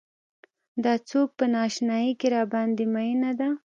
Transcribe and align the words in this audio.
دا 0.83 0.93
څوک 1.09 1.29
په 1.37 1.45
نا 1.53 1.61
اشنايۍ 1.69 2.11
کې 2.19 2.27
راباندې 2.35 2.85
مينه 2.93 3.31
ده. 3.39 3.49